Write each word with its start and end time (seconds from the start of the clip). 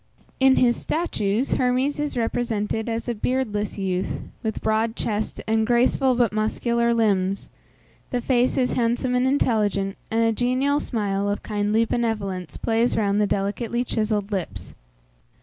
In 0.39 0.55
his 0.55 0.77
statues, 0.77 1.51
Hermes 1.51 1.99
is 1.99 2.17
represented 2.17 2.89
as 2.89 3.07
a 3.07 3.13
beardless 3.13 3.77
youth, 3.77 4.19
with 4.41 4.59
broad 4.59 4.95
chest 4.95 5.39
and 5.45 5.67
graceful 5.67 6.15
but 6.15 6.33
muscular 6.33 6.91
limbs; 6.91 7.49
the 8.09 8.19
face 8.19 8.57
is 8.57 8.71
handsome 8.73 9.13
and 9.13 9.27
intelligent, 9.27 9.97
and 10.09 10.23
a 10.23 10.31
genial 10.31 10.79
smile 10.79 11.29
of 11.29 11.43
kindly 11.43 11.85
benevolence 11.85 12.57
plays 12.57 12.97
round 12.97 13.21
the 13.21 13.27
delicately 13.27 13.83
chiselled 13.83 14.31
lips. 14.31 14.73